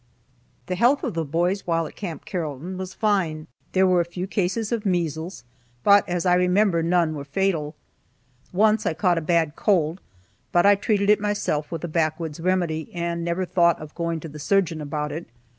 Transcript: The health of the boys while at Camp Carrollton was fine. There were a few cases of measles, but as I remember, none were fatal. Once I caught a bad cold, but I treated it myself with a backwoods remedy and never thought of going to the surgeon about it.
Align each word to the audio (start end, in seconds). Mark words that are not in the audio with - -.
The 0.65 0.73
health 0.73 1.03
of 1.03 1.13
the 1.13 1.23
boys 1.23 1.67
while 1.67 1.85
at 1.85 1.95
Camp 1.95 2.25
Carrollton 2.25 2.75
was 2.75 2.95
fine. 2.95 3.45
There 3.73 3.85
were 3.85 4.01
a 4.01 4.03
few 4.03 4.25
cases 4.25 4.71
of 4.71 4.83
measles, 4.83 5.43
but 5.83 6.09
as 6.09 6.25
I 6.25 6.33
remember, 6.33 6.81
none 6.81 7.13
were 7.13 7.23
fatal. 7.23 7.75
Once 8.51 8.87
I 8.87 8.95
caught 8.95 9.19
a 9.19 9.21
bad 9.21 9.55
cold, 9.55 10.01
but 10.51 10.65
I 10.65 10.73
treated 10.73 11.11
it 11.11 11.21
myself 11.21 11.71
with 11.71 11.83
a 11.83 11.87
backwoods 11.87 12.39
remedy 12.39 12.89
and 12.95 13.23
never 13.23 13.45
thought 13.45 13.79
of 13.79 13.93
going 13.93 14.19
to 14.21 14.27
the 14.27 14.39
surgeon 14.39 14.81
about 14.81 15.11
it. 15.11 15.27